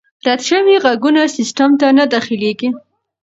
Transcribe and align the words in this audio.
رد 0.25 0.41
شوي 0.47 0.75
ږغونه 0.83 1.21
سیسټم 1.35 1.69
ته 1.79 1.87
نه 1.97 2.05
داخلیږي. 2.13 2.69